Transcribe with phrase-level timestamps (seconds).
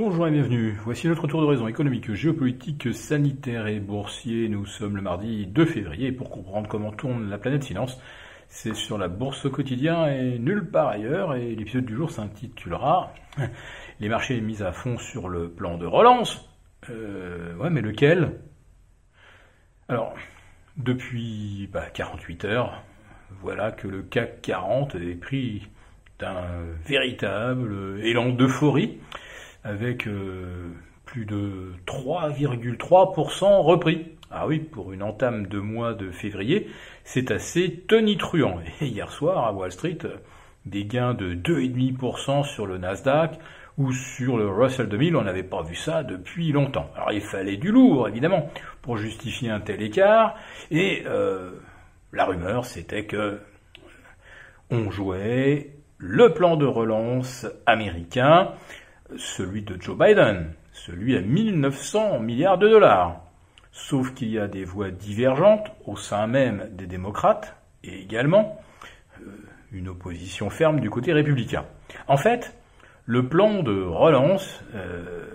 [0.00, 0.78] Bonjour et bienvenue.
[0.84, 4.48] Voici notre tour d'horizon économique, géopolitique, sanitaire et boursier.
[4.48, 6.12] Nous sommes le mardi 2 février.
[6.12, 8.00] Pour comprendre comment tourne la planète finance,
[8.46, 11.34] c'est sur la bourse au quotidien et nulle part ailleurs.
[11.34, 13.12] Et l'épisode du jour s'intitulera
[13.98, 16.48] Les marchés mis à fond sur le plan de relance.
[16.90, 18.38] Euh, ouais, mais lequel?
[19.88, 20.14] Alors,
[20.76, 22.84] depuis 48 bah, heures,
[23.40, 25.66] voilà que le CAC 40 est pris
[26.20, 26.44] d'un
[26.86, 29.00] véritable élan d'euphorie
[29.64, 30.70] avec euh,
[31.04, 34.12] plus de 3,3% repris.
[34.30, 36.68] Ah oui, pour une entame de mois de février,
[37.04, 38.60] c'est assez tonitruant.
[38.80, 39.98] Hier soir, à Wall Street,
[40.66, 43.38] des gains de 2,5% sur le Nasdaq
[43.78, 46.90] ou sur le Russell 2000, on n'avait pas vu ça depuis longtemps.
[46.96, 48.50] Alors il fallait du lourd, évidemment,
[48.82, 50.34] pour justifier un tel écart.
[50.70, 51.52] Et euh,
[52.12, 53.40] la rumeur, c'était que
[54.70, 58.52] on jouait le plan de relance américain
[59.16, 63.20] celui de Joe Biden, celui à 1900 milliards de dollars.
[63.72, 68.60] Sauf qu'il y a des voix divergentes au sein même des démocrates et également
[69.20, 69.24] euh,
[69.72, 71.64] une opposition ferme du côté républicain.
[72.06, 72.54] En fait,
[73.04, 75.26] le plan de relance, euh,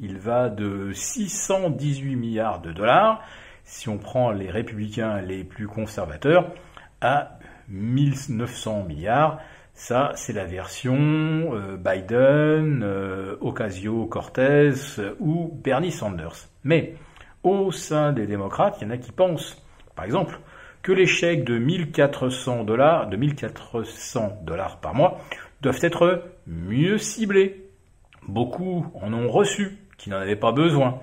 [0.00, 3.22] il va de 618 milliards de dollars,
[3.64, 6.52] si on prend les républicains les plus conservateurs,
[7.00, 9.40] à 1900 milliards,
[9.74, 16.48] ça, c'est la version euh, Biden, euh, Ocasio-Cortez euh, ou Bernie Sanders.
[16.64, 16.94] Mais
[17.42, 19.62] au sein des démocrates, il y en a qui pensent,
[19.96, 20.38] par exemple,
[20.82, 25.18] que les chèques de 1400 dollars, de 1400 dollars par mois,
[25.62, 27.66] doivent être mieux ciblés.
[28.28, 31.00] Beaucoup en ont reçu, qui n'en avaient pas besoin.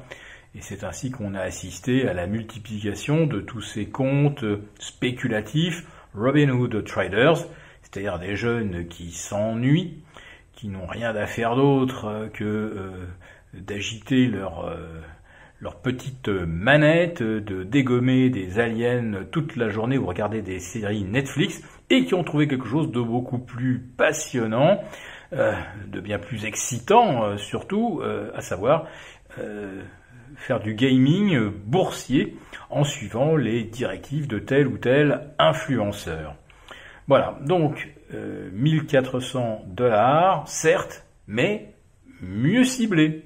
[0.55, 4.45] Et c'est ainsi qu'on a assisté à la multiplication de tous ces comptes
[4.79, 7.45] spéculatifs Robinhood Traders,
[7.89, 10.03] c'est-à-dire des jeunes qui s'ennuient,
[10.53, 13.05] qui n'ont rien à faire d'autre que euh,
[13.53, 14.99] d'agiter leur, euh,
[15.61, 21.61] leur petite manette, de dégommer des aliens toute la journée ou regarder des séries Netflix,
[21.89, 24.81] et qui ont trouvé quelque chose de beaucoup plus passionnant,
[25.31, 25.53] euh,
[25.87, 28.01] de bien plus excitant surtout,
[28.33, 28.87] à savoir
[30.35, 32.35] faire du gaming boursier
[32.69, 36.35] en suivant les directives de tel ou tel influenceur.
[37.07, 41.73] Voilà, donc 1400 euh, dollars, certes, mais
[42.21, 43.23] mieux ciblé.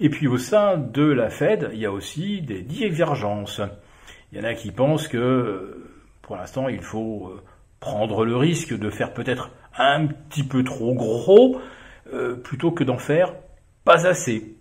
[0.00, 3.60] Et puis au sein de la Fed, il y a aussi des divergences.
[4.32, 5.88] Il y en a qui pensent que euh,
[6.22, 7.42] pour l'instant, il faut euh,
[7.78, 11.60] prendre le risque de faire peut-être un petit peu trop gros
[12.44, 13.32] plutôt que d'en faire
[13.86, 14.56] pas assez.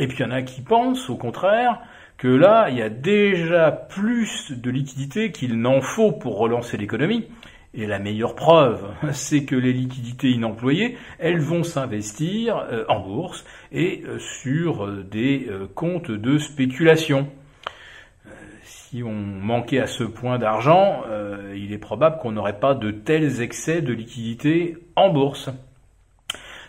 [0.00, 1.80] Et puis il y en a qui pensent au contraire
[2.16, 7.28] que là, il y a déjà plus de liquidités qu'il n'en faut pour relancer l'économie
[7.74, 13.44] et la meilleure preuve, c'est que les liquidités inemployées, elles vont s'investir euh, en bourse
[13.72, 17.28] et euh, sur euh, des comptes de spéculation.
[18.64, 21.02] Si on manquait à ce point d'argent,
[21.54, 25.50] il est probable qu'on n'aurait pas de tels excès de liquidités en bourse.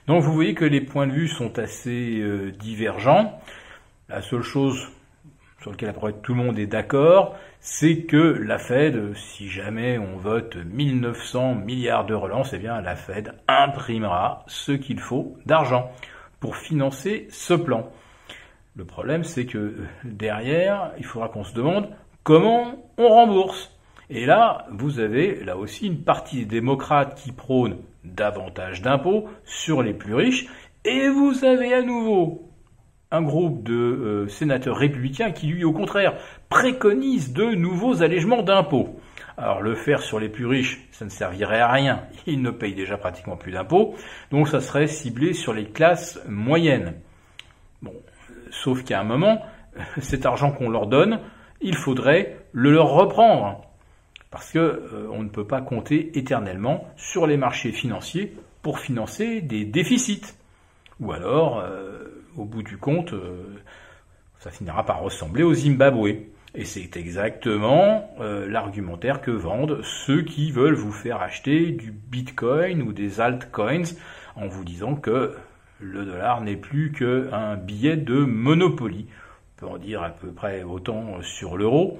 [0.05, 2.21] Donc vous voyez que les points de vue sont assez
[2.59, 3.39] divergents.
[4.09, 4.89] La seule chose
[5.61, 10.17] sur lequel après tout le monde est d'accord, c'est que la Fed, si jamais on
[10.17, 15.91] vote 1900 milliards de relance, eh bien la Fed imprimera ce qu'il faut d'argent
[16.39, 17.89] pour financer ce plan.
[18.75, 19.75] Le problème, c'est que
[20.05, 21.89] derrière, il faudra qu'on se demande
[22.23, 23.75] comment on rembourse.
[24.09, 29.83] Et là, vous avez là aussi une partie des démocrates qui prônent davantage d'impôts sur
[29.83, 30.47] les plus riches,
[30.85, 32.48] et vous avez à nouveau
[33.11, 36.15] un groupe de euh, sénateurs républicains qui, lui, au contraire,
[36.49, 38.99] préconise de nouveaux allègements d'impôts.
[39.37, 42.03] Alors le faire sur les plus riches, ça ne servirait à rien.
[42.27, 43.95] Ils ne payent déjà pratiquement plus d'impôts.
[44.31, 46.95] Donc ça serait ciblé sur les classes moyennes.
[47.81, 47.93] Bon,
[48.51, 49.41] sauf qu'à un moment,
[49.99, 51.21] cet argent qu'on leur donne,
[51.61, 53.61] il faudrait le leur reprendre.
[54.29, 59.41] Parce que euh, on ne peut pas compter éternellement sur les marchés financiers pour financer
[59.41, 60.35] des déficits.
[60.99, 63.43] Ou alors, euh, au bout du compte, euh,
[64.39, 66.25] ça finira par ressembler au Zimbabwe.
[66.55, 72.81] Et c'est exactement euh, l'argumentaire que vendent ceux qui veulent vous faire acheter du Bitcoin
[72.81, 73.83] ou des altcoins
[74.35, 75.35] en vous disant que
[75.79, 79.05] le dollar n'est plus qu'un billet de Monopoly.
[79.07, 81.99] On peut en dire à peu près autant sur l'euro,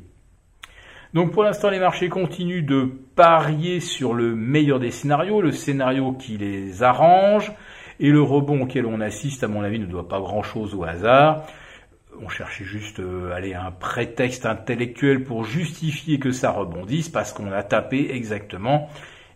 [1.14, 6.14] Donc pour l'instant, les marchés continuent de parier sur le meilleur des scénarios, le scénario
[6.14, 7.52] qui les arrange,
[8.00, 11.44] et le rebond auquel on assiste, à mon avis, ne doit pas grand-chose au hasard.
[12.22, 17.52] On cherchait juste euh, aller un prétexte intellectuel pour justifier que ça rebondisse, parce qu'on
[17.52, 18.88] a tapé exactement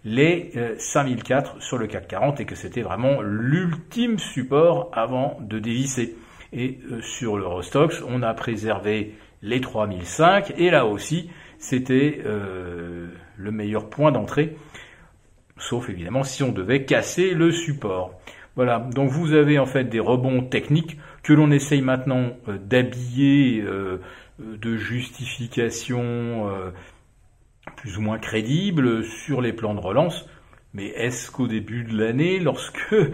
[0.05, 5.58] les 5004 euh, sur le CAC 40 et que c'était vraiment l'ultime support avant de
[5.58, 6.17] dévisser.
[6.52, 13.50] Et euh, sur l'Eurostox, on a préservé les 3005 et là aussi, c'était euh, le
[13.50, 14.56] meilleur point d'entrée,
[15.56, 18.20] sauf évidemment si on devait casser le support.
[18.56, 23.62] Voilà, donc vous avez en fait des rebonds techniques que l'on essaye maintenant euh, d'habiller
[23.62, 23.99] euh,
[24.38, 26.50] de justification
[27.76, 30.26] plus ou moins crédibles sur les plans de relance.
[30.75, 33.08] Mais est-ce qu'au début de l'année, lorsque euh,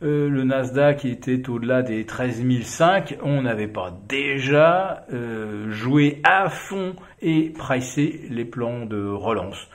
[0.00, 6.96] le Nasdaq était au-delà des 13 500, on n'avait pas déjà euh, joué à fond
[7.20, 9.68] et pricé les plans de relance?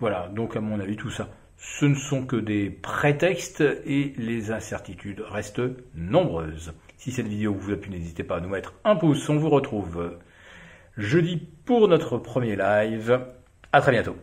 [0.00, 1.28] Voilà, donc à mon avis tout ça,
[1.62, 5.60] ce ne sont que des prétextes et les incertitudes restent
[5.94, 6.72] nombreuses.
[6.96, 9.50] Si cette vidéo vous a plu, n'hésitez pas à nous mettre un pouce, on vous
[9.50, 10.18] retrouve
[10.96, 11.36] jeudi
[11.66, 13.20] pour notre premier live.
[13.72, 14.16] À très bientôt.